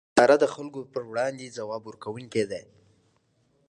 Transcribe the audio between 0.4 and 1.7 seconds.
خلکو پر وړاندې